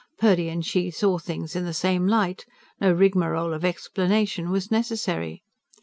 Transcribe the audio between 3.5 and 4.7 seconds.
of explanation